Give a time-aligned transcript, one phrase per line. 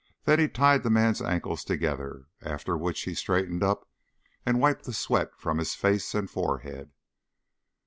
[0.25, 3.87] Then he tied the man's ankles together, after which he straightened up
[4.47, 6.89] and wiped the sweat from his face and forehead.